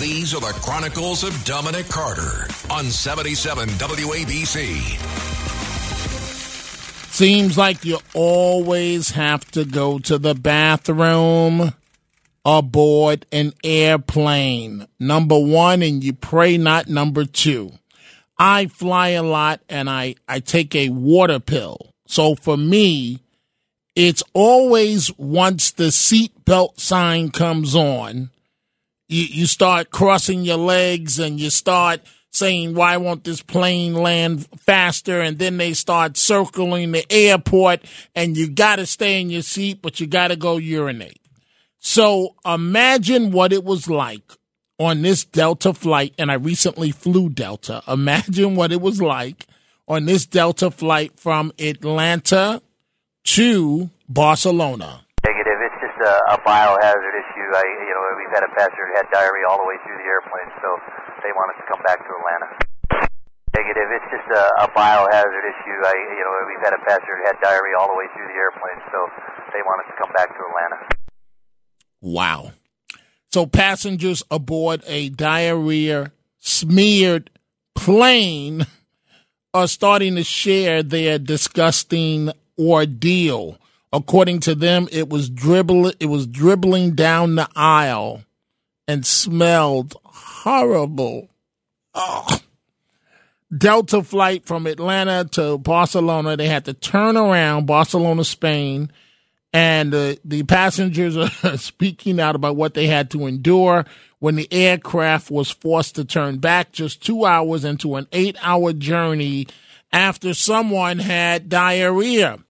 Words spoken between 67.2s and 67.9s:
who had diarrhea